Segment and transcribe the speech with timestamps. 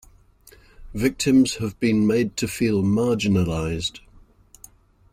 [0.95, 3.99] Victims have been made to feel marginalised.